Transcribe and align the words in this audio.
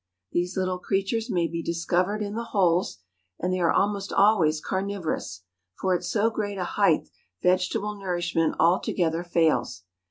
These 0.31 0.57
little 0.57 0.79
creatures 0.79 1.29
may 1.29 1.47
be 1.47 1.61
discovered 1.61 2.23
in 2.23 2.33
the 2.33 2.45
holes, 2.45 2.97
and 3.39 3.53
they 3.53 3.59
are 3.59 3.71
almost 3.71 4.11
always 4.11 4.59
carnivorous, 4.59 5.43
for 5.79 5.93
at 5.95 6.03
so 6.03 6.31
great 6.31 6.57
a 6.57 6.63
height 6.63 7.07
vegetable 7.43 7.93
nourishment 7.95 8.55
alto¬ 8.57 8.95
gether 8.95 9.23
fails. 9.23 9.83